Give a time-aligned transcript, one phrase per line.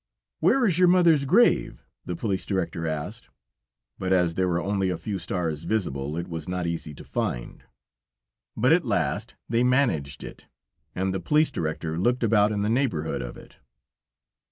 [0.39, 3.29] "Where is your mother's grave?" the police director asked;
[3.99, 7.59] but as there were only a few stars visible, it was not easy to find
[7.61, 7.67] it,
[8.57, 10.45] but at last they managed it,
[10.95, 13.57] and the police director looked about in the neighborhood of it.